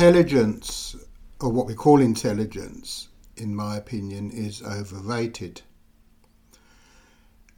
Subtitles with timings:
[0.00, 0.96] intelligence,
[1.40, 5.60] or what we call intelligence, in my opinion, is overrated.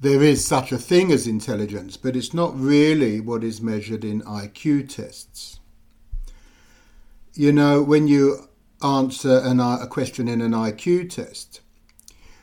[0.00, 4.23] There is such a thing as intelligence, but it's not really what is measured in
[4.23, 5.60] IQ tests.
[7.33, 8.48] You know, when you
[8.83, 11.61] answer an, a question in an IQ test,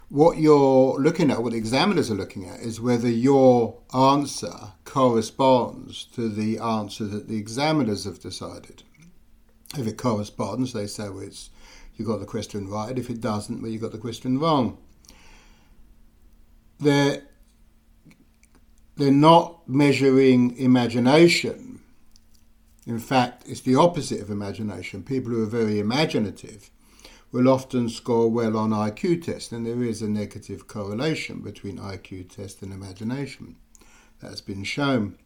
[0.08, 6.06] what you're looking at, what the examiners are looking at, is whether your answer corresponds
[6.16, 8.84] to the answer that the examiners have decided.
[9.78, 11.50] If it corresponds, they say, well, it's,
[11.96, 12.98] you got the question right.
[12.98, 14.78] If it doesn't, well, you got the question wrong.
[16.80, 17.24] They're,
[18.96, 21.82] they're not measuring imagination.
[22.88, 25.04] In fact, it's the opposite of imagination.
[25.04, 26.72] People who are very imaginative
[27.32, 32.36] will often score well on IQ tests, and there is a negative correlation between IQ
[32.36, 33.56] test and imagination.
[34.22, 35.18] That's been shown.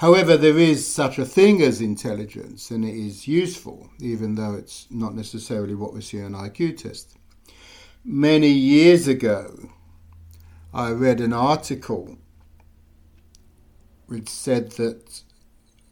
[0.00, 4.86] However, there is such a thing as intelligence, and it is useful, even though it's
[4.90, 7.18] not necessarily what we see on IQ test.
[8.02, 9.68] Many years ago,
[10.72, 12.16] I read an article
[14.06, 15.22] which said that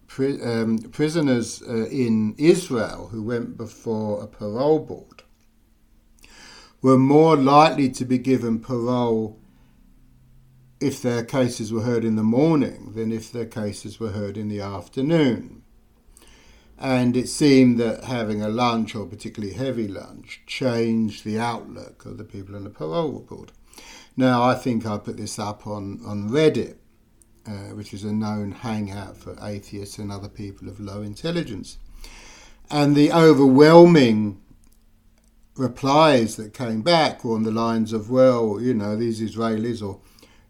[0.06, 5.22] pri- um, prisoners uh, in Israel who went before a parole board
[6.80, 9.38] were more likely to be given parole
[10.80, 14.48] if their cases were heard in the morning than if their cases were heard in
[14.48, 15.62] the afternoon.
[16.78, 22.18] And it seemed that having a lunch, or particularly heavy lunch, changed the outlook of
[22.18, 23.50] the people in the parole board.
[24.16, 26.76] Now, I think I put this up on, on Reddit,
[27.46, 31.78] uh, which is a known hangout for atheists and other people of low intelligence.
[32.70, 34.40] And the overwhelming
[35.56, 40.00] replies that came back were on the lines of, well, you know, these Israelis, or,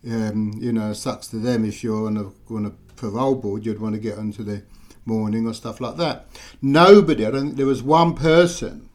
[0.06, 3.80] um, you know, sucks to them if you're on a, on a parole board, you'd
[3.80, 4.62] want to get onto the
[5.04, 6.26] morning or stuff like that.
[6.60, 8.88] Nobody, I don't think there was one person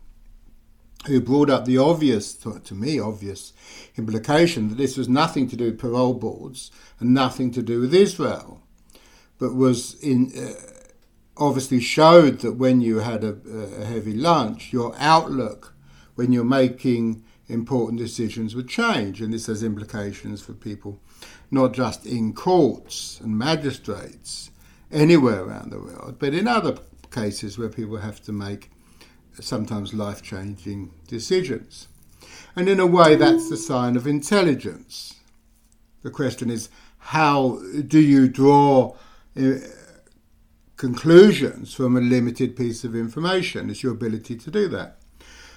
[1.08, 3.53] who brought up the obvious, to me, obvious
[3.97, 7.94] implication that this was nothing to do with parole boards and nothing to do with
[7.94, 8.62] Israel,
[9.38, 10.53] but was in uh,
[11.35, 13.35] obviously showed that when you had a,
[13.81, 15.74] a heavy lunch, your outlook
[16.16, 20.99] when you're making important decisions would change, and this has implications for people
[21.51, 24.49] not just in courts and magistrates
[24.91, 26.77] anywhere around the world, but in other
[27.11, 28.71] cases where people have to make
[29.39, 31.87] sometimes life changing decisions.
[32.55, 35.15] And in a way, that's the sign of intelligence.
[36.03, 38.95] The question is how do you draw
[39.37, 39.55] uh,
[40.77, 43.69] conclusions from a limited piece of information?
[43.69, 44.99] It's your ability to do that.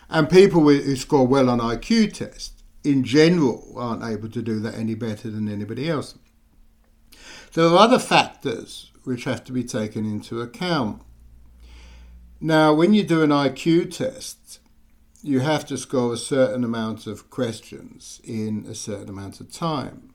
[0.08, 4.74] And people who score well on IQ tests, in general, aren't able to do that
[4.74, 6.16] any better than anybody else.
[7.54, 11.02] There are other factors which have to be taken into account.
[12.40, 14.60] Now, when you do an IQ test,
[15.22, 20.12] you have to score a certain amount of questions in a certain amount of time.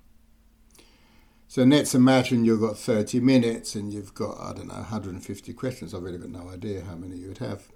[1.47, 5.94] So let's imagine you've got 30 minutes and you've got, I don't know, 150 questions.
[5.94, 7.68] I've really got no idea how many you would have.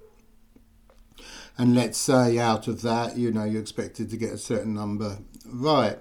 [1.57, 5.19] And let's say out of that, you know, you're expected to get a certain number
[5.45, 5.97] right.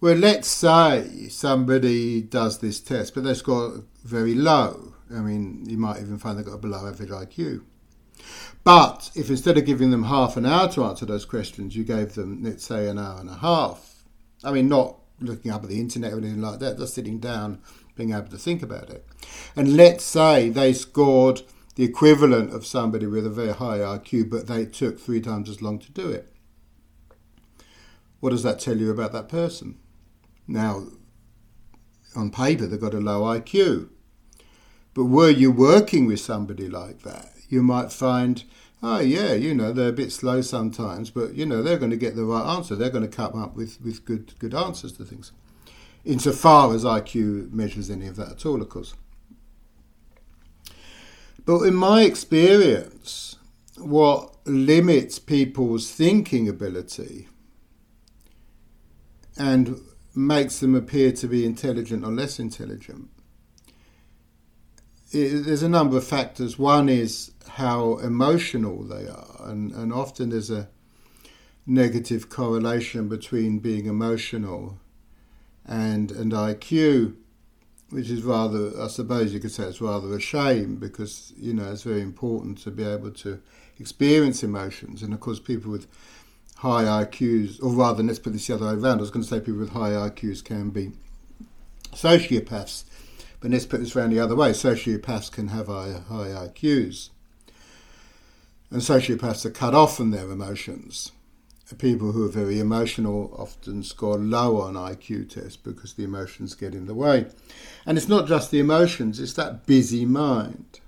[0.00, 5.76] Well, let's say somebody does this test, but they score very low I mean, you
[5.76, 7.62] might even find they've got a below average IQ.
[8.62, 12.14] But if instead of giving them half an hour to answer those questions, you gave
[12.14, 14.04] them, let's say, an hour and a half,
[14.44, 17.60] I mean, not looking up at the internet or anything like that, just sitting down,
[17.96, 19.06] being able to think about it.
[19.56, 21.42] And let's say they scored
[21.76, 25.62] the equivalent of somebody with a very high IQ, but they took three times as
[25.62, 26.32] long to do it.
[28.20, 29.78] What does that tell you about that person?
[30.46, 30.86] Now,
[32.14, 33.88] on paper, they've got a low IQ.
[34.94, 38.44] But were you working with somebody like that, you might find,
[38.82, 41.96] oh, yeah, you know, they're a bit slow sometimes, but, you know, they're going to
[41.96, 42.74] get the right answer.
[42.74, 45.32] They're going to come up with, with good, good answers to things.
[46.04, 48.94] Insofar as IQ measures any of that at all, of course.
[51.44, 53.36] But in my experience,
[53.76, 57.28] what limits people's thinking ability
[59.36, 59.80] and
[60.14, 63.08] makes them appear to be intelligent or less intelligent
[65.12, 66.58] it, there's a number of factors.
[66.58, 70.68] One is how emotional they are, and, and often there's a
[71.66, 74.78] negative correlation between being emotional
[75.64, 77.16] and and IQ,
[77.90, 81.70] which is rather, I suppose you could say it's rather a shame because you know
[81.70, 83.40] it's very important to be able to
[83.78, 85.86] experience emotions, and of course people with
[86.60, 88.98] high IQs, or rather, let's put this the other way around.
[88.98, 90.92] I was going to say people with high IQs can be
[91.92, 92.84] sociopaths
[93.40, 94.50] But let's put this around the other way.
[94.50, 97.08] Sociopaths can have high, high IQs.
[98.70, 101.12] And sociopaths are cut off from their emotions.
[101.78, 106.74] People who are very emotional often score low on IQ tests because the emotions get
[106.74, 107.26] in the way.
[107.86, 110.80] And it's not just the emotions, it's that busy mind.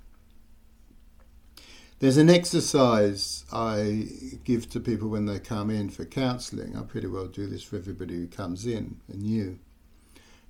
[2.01, 4.09] There's an exercise I
[4.43, 6.77] give to people when they come in for counselling.
[6.77, 9.61] I pretty well do this for everybody who comes in and you.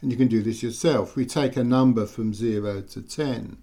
[0.01, 1.15] And you can do this yourself.
[1.15, 3.59] We take a number from 0 to 10.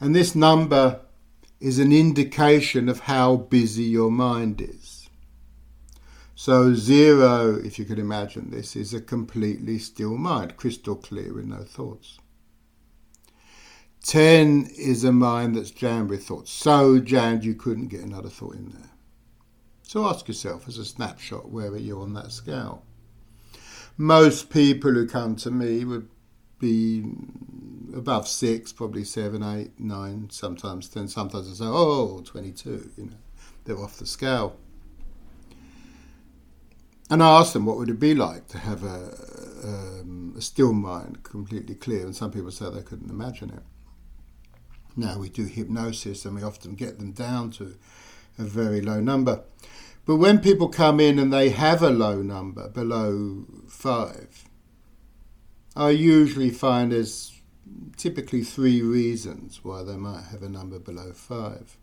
[0.00, 1.00] And this number
[1.60, 4.97] is an indication of how busy your mind is.
[6.40, 11.46] So, 0, if you could imagine this, is a completely still mind, crystal clear with
[11.46, 12.20] no thoughts.
[14.04, 18.54] 10 is a mind that's jammed with thoughts, so jammed you couldn't get another thought
[18.54, 18.90] in there.
[19.82, 22.84] So ask yourself as a snapshot where are you on that scale?
[23.96, 26.08] Most people who come to me would
[26.60, 27.04] be
[27.92, 31.08] above six, probably seven, eight, nine, sometimes ten.
[31.08, 33.16] Sometimes I say, oh, 22, you know,
[33.64, 34.56] they're off the scale.
[37.10, 39.10] And I ask them what would it be like to have a,
[39.64, 43.62] um, a still mind, completely clear, and some people say they couldn't imagine it.
[44.96, 47.76] Now we do hypnosis and we often get them down to
[48.38, 49.44] a very low number.
[50.04, 54.44] But when people come in and they have a low number, below five,
[55.76, 57.32] I usually find there's
[57.96, 61.76] typically three reasons why they might have a number below five.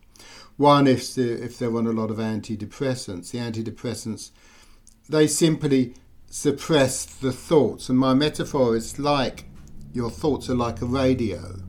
[0.57, 4.31] One, if if they're on a lot of antidepressants, the antidepressants,
[5.09, 5.93] they simply
[6.29, 7.89] suppress the thoughts.
[7.89, 9.45] And my metaphor is like
[9.93, 11.61] your thoughts are like a radio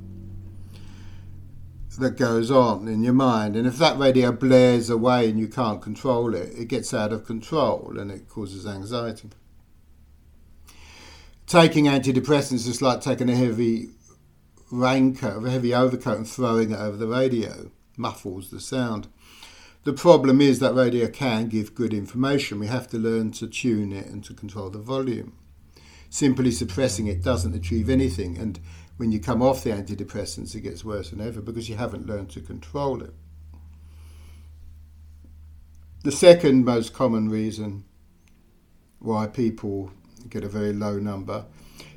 [1.99, 3.57] that goes on in your mind.
[3.57, 7.25] And if that radio blares away and you can't control it, it gets out of
[7.25, 9.31] control and it causes anxiety.
[11.47, 13.91] Taking antidepressants is like taking a heavy
[14.71, 17.71] raincoat, a heavy overcoat, and throwing it over the radio.
[17.97, 19.09] Muffles the sound.
[19.87, 22.59] The problem is that radio can give good information.
[22.59, 25.39] We have to learn to tune it and to control the volume.
[26.11, 28.59] Simply suppressing it doesn't achieve anything, and
[28.97, 32.31] when you come off the antidepressants, it gets worse than ever because you haven't learned
[32.31, 33.15] to control it.
[36.03, 37.85] The second most common reason
[38.99, 39.93] why people
[40.29, 41.45] get a very low number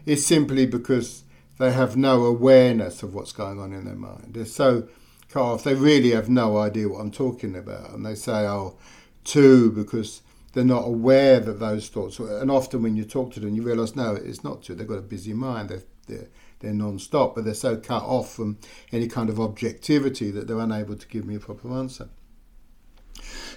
[0.06, 1.24] is simply because
[1.58, 4.36] they have no awareness of what's going on in their mind.
[4.36, 4.88] They're so
[5.30, 7.92] cut off, they really have no idea what I'm talking about.
[7.92, 8.78] And they say, oh,
[9.24, 10.22] two, because
[10.54, 13.96] they're not aware that those thoughts, and often when you talk to them, you realise,
[13.96, 14.76] no, it's not two.
[14.76, 15.70] They've got a busy mind.
[15.70, 16.28] They're, they're
[16.60, 18.58] they're non-stop, but they're so cut off from
[18.92, 22.10] any kind of objectivity that they're unable to give me a proper answer.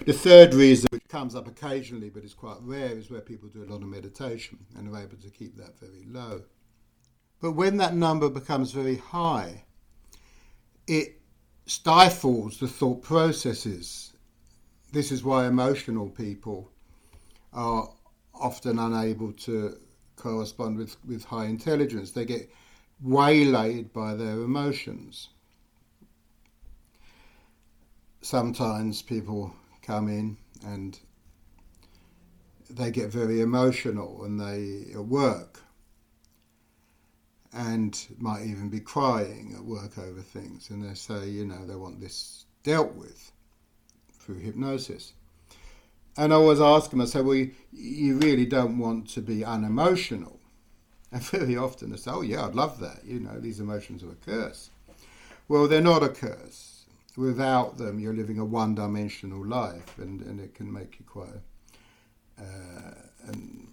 [0.05, 3.63] The third reason, which comes up occasionally but is quite rare, is where people do
[3.63, 6.43] a lot of meditation and are able to keep that very low.
[7.41, 9.65] But when that number becomes very high,
[10.87, 11.19] it
[11.65, 14.13] stifles the thought processes.
[14.91, 16.71] This is why emotional people
[17.51, 17.89] are
[18.33, 19.77] often unable to
[20.15, 22.11] correspond with, with high intelligence.
[22.11, 22.51] They get
[23.01, 25.29] waylaid by their emotions.
[28.21, 30.99] Sometimes people come in and
[32.69, 35.62] they get very emotional and they work
[37.53, 41.75] and might even be crying at work over things and they say you know they
[41.75, 43.31] want this dealt with
[44.11, 45.13] through hypnosis
[46.17, 47.35] and I always ask them I say well
[47.71, 50.39] you, really don't want to be unemotional
[51.13, 53.05] and very often they say, oh, yeah, I'd love that.
[53.05, 54.71] You know, these emotions are a curse.
[55.47, 56.85] Well, they're not a curse.
[57.15, 61.29] Without them, you're living a one dimensional life, and, and it can make you quite
[62.39, 62.95] uh,
[63.27, 63.67] an,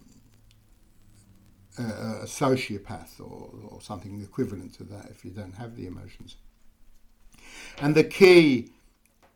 [1.78, 6.36] a, sociopath or, or something equivalent to that if you don't have the emotions.
[7.80, 8.70] And the key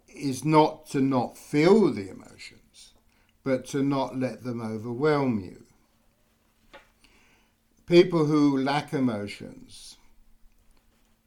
[0.08, 2.92] is not to not feel the emotions,
[3.42, 5.64] but to not let them overwhelm you
[7.86, 9.96] people who lack emotions,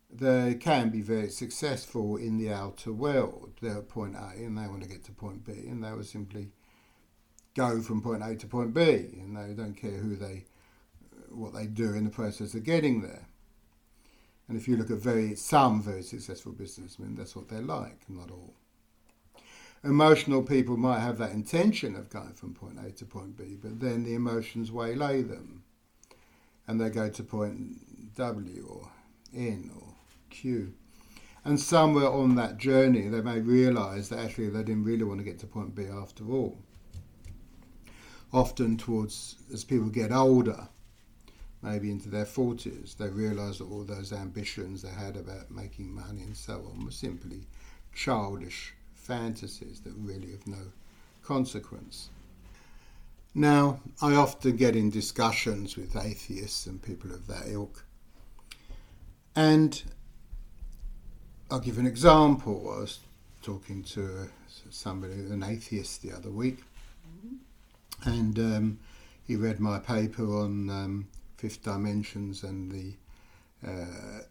[0.09, 3.53] they can be very successful in the outer world.
[3.61, 6.03] They're at point A and they want to get to point B, and they will
[6.03, 6.49] simply
[7.55, 10.45] go from point A to point B, and they don't care who they,
[11.31, 13.27] what they do in the process of getting there.
[14.47, 18.31] And if you look at very some very successful businessmen, that's what they're like, not
[18.31, 18.55] all.
[19.83, 23.79] Emotional people might have that intention of going from point A to point B, but
[23.79, 25.63] then the emotions waylay them
[26.67, 28.91] and they go to point W or
[29.33, 29.93] N or
[30.29, 30.73] Q.
[31.45, 35.23] And somewhere on that journey, they may realize that actually they didn't really want to
[35.23, 36.57] get to point B after all.
[38.33, 40.67] Often, towards as people get older,
[41.61, 46.21] maybe into their 40s, they realised that all those ambitions they had about making money
[46.21, 47.47] and so on were simply
[47.93, 50.71] childish fantasies that really have no
[51.23, 52.09] consequence.
[53.33, 57.85] Now, I often get in discussions with atheists and people of that ilk,
[59.35, 59.83] and
[61.51, 62.73] I'll give an example.
[62.75, 62.99] I was
[63.43, 64.29] talking to
[64.69, 66.63] somebody, an atheist, the other week,
[68.03, 68.79] and um,
[69.25, 72.93] he read my paper on um, fifth dimensions and the
[73.67, 74.21] uh,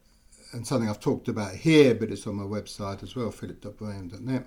[0.53, 4.47] and something I've talked about here, but it's on my website as well, philip.braham.net,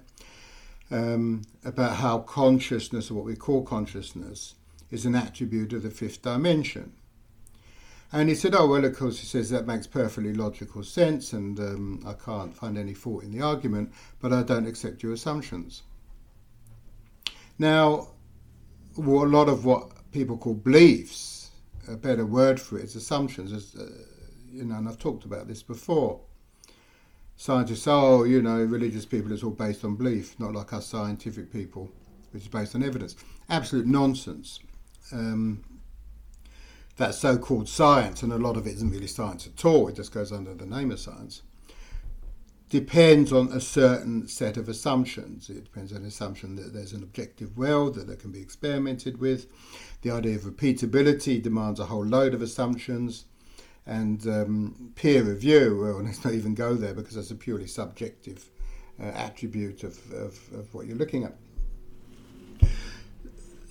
[0.91, 4.55] um, about how consciousness, or what we call consciousness,
[4.91, 6.93] is an attribute of the fifth dimension.
[8.11, 11.59] And he said, oh, well, of course, he says that makes perfectly logical sense, and
[11.59, 15.83] um, I can't find any fault in the argument, but I don't accept your assumptions.
[17.59, 18.07] Now,
[18.97, 21.38] a lot of what people call beliefs,
[21.89, 23.89] a better word for it is assumptions, is, uh,
[24.51, 26.21] you know, and I've talked about this before.
[27.35, 31.51] Scientists oh, you know, religious people, it's all based on belief, not like us scientific
[31.51, 31.89] people,
[32.31, 33.15] which is based on evidence.
[33.49, 34.59] Absolute nonsense.
[35.11, 35.63] Um,
[36.97, 40.11] that so-called science, and a lot of it isn't really science at all, it just
[40.11, 41.41] goes under the name of science,
[42.69, 45.49] depends on a certain set of assumptions.
[45.49, 49.47] It depends on the assumption that there's an objective world that, can be experimented with.
[50.01, 53.25] The idea of repeatability demands a whole load of assumptions.
[53.85, 58.49] And um, peer review, well, let's not even go there because that's a purely subjective
[59.01, 61.35] uh, attribute of, of, of what you're looking at.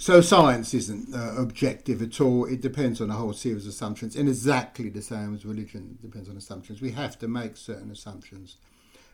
[0.00, 2.44] So science isn't uh, objective at all.
[2.44, 6.28] It depends on a whole series of assumptions, and exactly the same as religion depends
[6.28, 6.80] on assumptions.
[6.80, 8.58] We have to make certain assumptions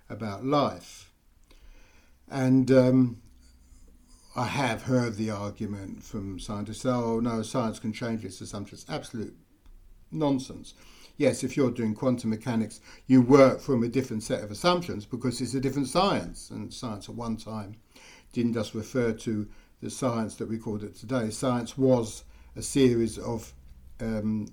[0.09, 1.13] about life,
[2.31, 3.23] and um,
[4.37, 9.37] I have heard the argument from scientists: "Oh no, science can change its assumptions." Absolute
[10.11, 10.75] nonsense.
[11.17, 15.41] Yes, if you're doing quantum mechanics, you work from a different set of assumptions because
[15.41, 17.77] it's a different science, and science at one time
[18.33, 19.49] didn't just refer to
[19.81, 21.31] the science that we called it today.
[21.31, 22.25] Science was
[22.57, 23.53] a series of
[24.01, 24.49] um,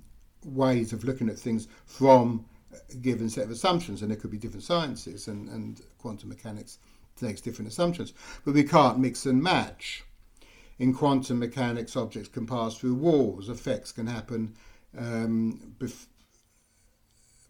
[0.45, 2.45] ways of looking at things from
[3.01, 6.77] given set of assumptions, and there could be different sciences, and, and quantum mechanics
[7.19, 8.13] takes different assumptions.
[8.45, 10.03] But we can't mix and match.
[10.79, 14.55] In quantum mechanics, objects can pass through walls, effects can happen
[14.97, 16.07] um, bef-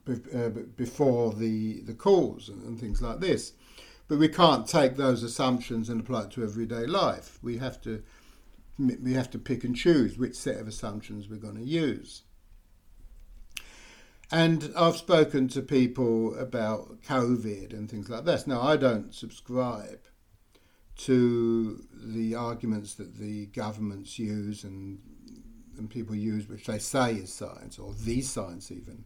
[0.09, 3.53] uh, before the, the cause, and, and things like this.
[4.07, 7.39] But we can't take those assumptions and apply it to everyday life.
[7.41, 8.03] We have to
[8.77, 12.23] we have to pick and choose which set of assumptions we're going to use.
[14.31, 18.47] And I've spoken to people about COVID and things like this.
[18.47, 19.99] Now, I don't subscribe
[20.99, 24.99] to the arguments that the governments use and,
[25.77, 29.03] and people use, which they say is science, or the science even.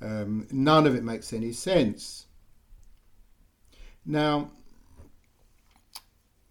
[0.00, 2.26] Um, none of it makes any sense.
[4.06, 4.50] Now,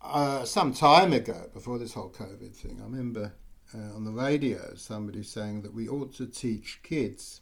[0.02, 3.34] uh, some time ago, before this whole COVID thing, I remember
[3.74, 7.42] uh, on the radio somebody saying that we ought to teach kids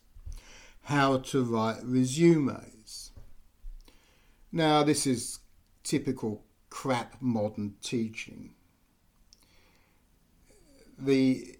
[0.85, 3.11] how to write resumes.
[4.51, 5.39] Now, this is
[5.83, 8.53] typical crap modern teaching.
[10.97, 11.57] The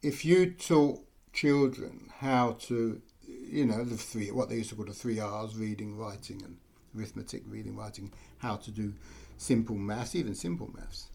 [0.00, 1.00] if you taught
[1.32, 5.56] children how to, you know, the three what they used to call the three R's:
[5.56, 6.56] reading, writing, and
[6.96, 8.94] arithmetic, reading, writing, how to do
[9.36, 11.08] simple maths, even simple maths.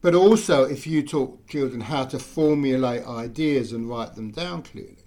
[0.00, 5.03] But also, if you taught children how to formulate ideas and write them down clearly,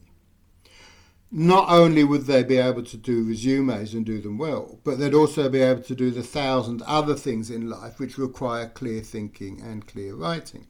[1.30, 5.14] not only would they be able to do resumes and do them well, but they'd
[5.14, 9.62] also be able to do the thousand other things in life which require clear thinking
[9.62, 10.68] and clear writing.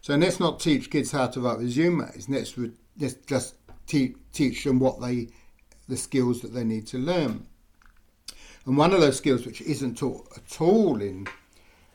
[0.00, 2.28] So let's not teach kids how to write resumes.
[2.28, 3.54] Let's, re- let's just
[3.86, 5.28] te- teach them what they,
[5.86, 7.46] the skills that they need to learn.
[8.64, 11.28] And one of those skills which isn't taught at all in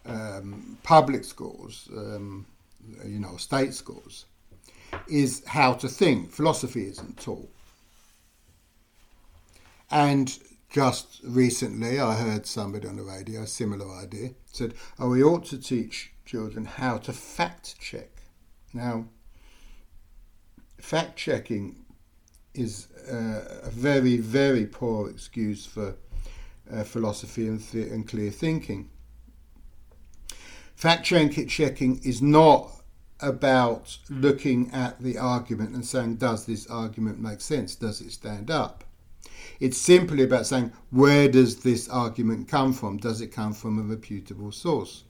[0.06, 2.46] um, public schools, um,
[3.06, 4.26] you know, state schools,
[5.10, 6.32] is how to think.
[6.32, 7.50] Philosophy isn't taught.
[9.90, 10.38] And
[10.70, 15.46] just recently, I heard somebody on the radio, a similar idea, said, oh, we ought
[15.46, 18.10] to teach children how to fact check.
[18.74, 19.06] Now,
[20.78, 21.86] fact checking
[22.54, 25.96] is uh, a very, very poor excuse for
[26.72, 28.90] uh, philosophy and, th- and clear thinking.
[30.76, 32.72] Fact checking is not
[33.20, 37.76] about looking at the argument and saying, does this argument make sense?
[37.76, 38.84] Does it stand up?
[39.60, 42.98] It's simply about saying, where does this argument come from?
[42.98, 45.04] Does it come from a reputable source?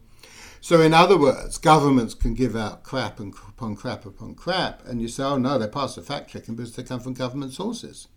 [0.62, 5.02] So, in other words, governments can give out crap and upon crap upon crap, and
[5.02, 8.08] you say, oh no, they pass the fact checking because they come from government sources.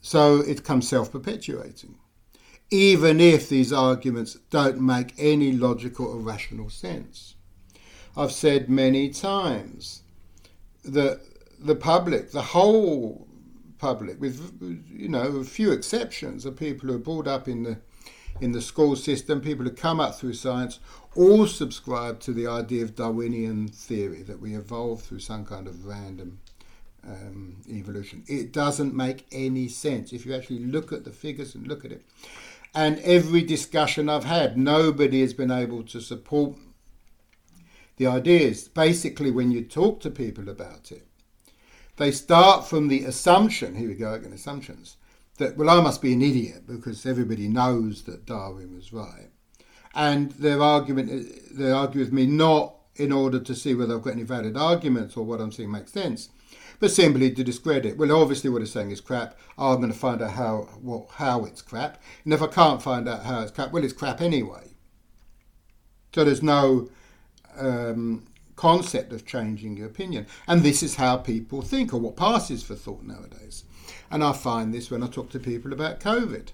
[0.00, 1.96] So it becomes self perpetuating,
[2.70, 7.34] even if these arguments don't make any logical or rational sense.
[8.18, 10.02] I've said many times
[10.84, 11.20] that
[11.60, 13.28] the public, the whole
[13.78, 14.58] public, with
[14.90, 17.78] you know a few exceptions, are people who are brought up in the
[18.40, 20.80] in the school system, people who come up through science,
[21.14, 25.86] all subscribe to the idea of Darwinian theory that we evolve through some kind of
[25.86, 26.40] random
[27.06, 28.24] um, evolution.
[28.26, 31.92] It doesn't make any sense if you actually look at the figures and look at
[31.92, 32.04] it.
[32.74, 36.56] And every discussion I've had, nobody has been able to support
[37.98, 38.68] the ideas.
[38.68, 41.06] Basically, when you talk to people about it,
[41.96, 44.96] they start from the assumption here we go again, assumptions
[45.36, 49.30] that, well, I must be an idiot because everybody knows that Darwin was right.
[49.94, 54.14] And their argument, they argue with me not in order to see whether I've got
[54.14, 56.30] any valid arguments or what I'm saying makes sense,
[56.80, 57.96] but simply to discredit.
[57.96, 59.36] Well, obviously, what it's saying is crap.
[59.56, 62.02] Oh, I'm going to find out how what, how it's crap.
[62.24, 64.74] And if I can't find out how it's crap, well, it's crap anyway.
[66.14, 66.90] So there's no
[67.58, 70.26] um, concept of changing your opinion.
[70.46, 73.64] And this is how people think, or what passes for thought nowadays.
[74.10, 76.48] And I find this when I talk to people about COVID.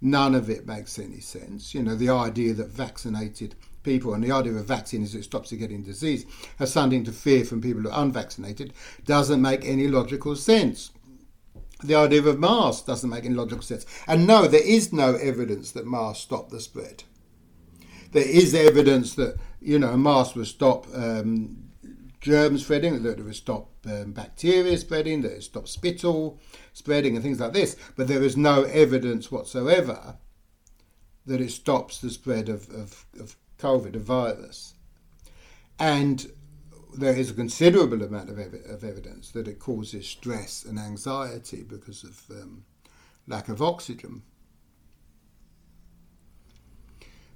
[0.00, 1.74] None of it makes any sense.
[1.74, 5.24] You know, the idea that vaccinated people and the idea of a vaccine is it
[5.24, 6.24] stops you getting disease
[6.58, 8.72] has something to fear from people who are unvaccinated
[9.04, 10.90] doesn't make any logical sense.
[11.82, 13.86] The idea of a mask doesn't make any logical sense.
[14.06, 17.02] And no, there is no evidence that masks stop the spread.
[18.12, 21.70] There is evidence that, you know, masks will stop um,
[22.20, 26.40] germs spreading, that it will stop um, bacteria spreading, that it stop spittle
[26.72, 27.76] spreading and things like this.
[27.96, 30.16] But there is no evidence whatsoever
[31.26, 34.74] that it stops the spread of, of, of COVID, a virus.
[35.78, 36.30] And
[36.96, 41.62] there is a considerable amount of, ev- of evidence that it causes stress and anxiety
[41.62, 42.64] because of um,
[43.26, 44.22] lack of oxygen.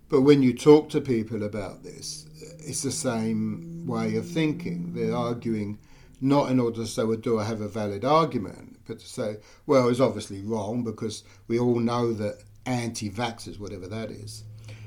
[0.08, 2.26] But when you talk to people about this,
[2.58, 4.92] it's the same way of thinking.
[4.94, 5.78] They're arguing
[6.20, 9.38] not in order to say, well, do I have a valid argument, but to say,
[9.66, 14.44] well, it's obviously wrong because we all know that anti vaxxers, whatever that is,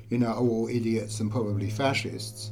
[0.10, 2.52] you know, are all idiots and probably fascists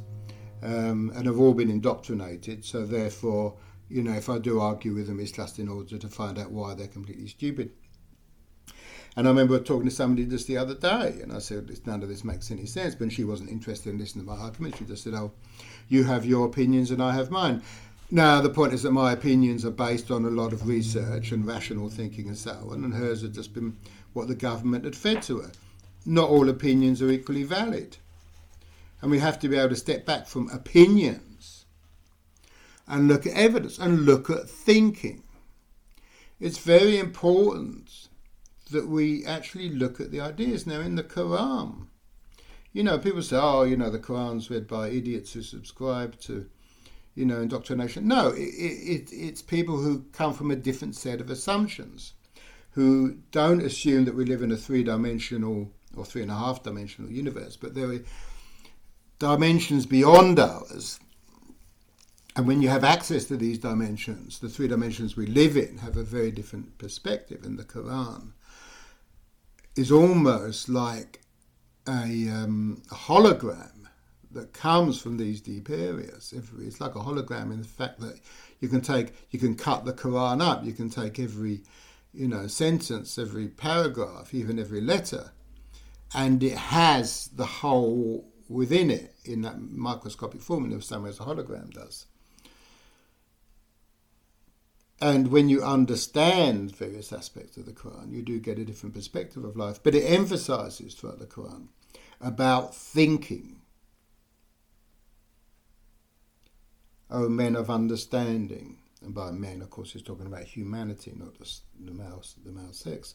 [0.62, 2.64] um, and have all been indoctrinated.
[2.64, 3.56] So, therefore,
[3.88, 6.50] you know, if I do argue with them, it's just in order to find out
[6.50, 7.72] why they're completely stupid.
[9.18, 12.08] And I remember talking to somebody just the other day, and I said, none of
[12.08, 12.94] this makes any sense.
[12.94, 14.76] But she wasn't interested in listening to my argument.
[14.76, 15.32] She just said, oh,
[15.88, 17.60] you have your opinions and I have mine.
[18.12, 21.44] Now, the point is that my opinions are based on a lot of research and
[21.44, 23.76] rational thinking and so on, and hers had just been
[24.12, 25.50] what the government had fed to her.
[26.06, 27.96] Not all opinions are equally valid.
[29.02, 31.64] And we have to be able to step back from opinions
[32.86, 35.24] and look at evidence and look at thinking.
[36.38, 38.07] It's very important
[38.70, 40.66] that we actually look at the ideas.
[40.66, 41.86] Now, in the Quran,
[42.72, 46.48] you know, people say, oh, you know, the Quran's read by idiots who subscribe to,
[47.14, 48.06] you know, indoctrination.
[48.06, 52.12] No, it, it, it's people who come from a different set of assumptions,
[52.72, 56.62] who don't assume that we live in a three dimensional or three and a half
[56.62, 58.00] dimensional universe, but there are
[59.18, 61.00] dimensions beyond ours.
[62.36, 65.96] And when you have access to these dimensions, the three dimensions we live in have
[65.96, 68.32] a very different perspective in the Quran
[69.78, 71.20] is almost like
[71.86, 73.86] a, um, a, hologram
[74.32, 76.34] that comes from these deep areas.
[76.60, 78.18] It's like a hologram in the fact that
[78.60, 81.60] you can take, you can cut the Quran up, you can take every,
[82.12, 85.30] you know, sentence, every paragraph, even every letter,
[86.12, 91.10] and it has the whole within it in that microscopic form in the same way
[91.10, 92.06] as a hologram does.
[95.00, 99.44] And when you understand various aspects of the Quran, you do get a different perspective
[99.44, 99.80] of life.
[99.82, 101.68] But it emphasizes throughout the Quran
[102.20, 103.60] about thinking.
[107.10, 108.78] Oh, men of understanding.
[109.00, 112.72] And by men, of course, he's talking about humanity, not just the male, the male
[112.72, 113.14] sex.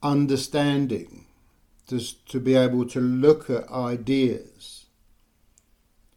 [0.00, 1.26] Understanding,
[1.88, 4.86] just to be able to look at ideas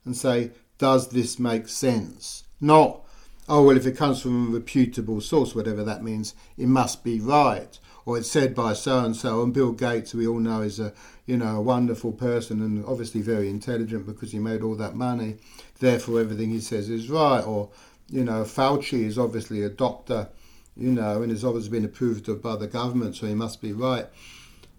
[0.05, 2.45] and say, does this make sense?
[2.59, 3.01] Not,
[3.47, 7.19] oh, well, if it comes from a reputable source, whatever that means, it must be
[7.19, 7.77] right.
[8.05, 10.93] Or it's said by so and so, and Bill Gates, we all know, is a
[11.27, 15.35] you know a wonderful person and obviously very intelligent because he made all that money.
[15.79, 17.41] Therefore, everything he says is right.
[17.41, 17.69] Or
[18.09, 20.29] you know, Fauci is obviously a doctor,
[20.75, 23.73] you know, and has obviously been approved of by the government, so he must be
[23.73, 24.07] right.